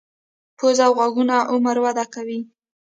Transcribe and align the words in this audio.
پوزه 0.57 0.83
او 0.87 0.93
غوږونه 0.97 1.35
عمر 1.51 1.77
وده 1.85 2.05
کوي. 2.13 2.39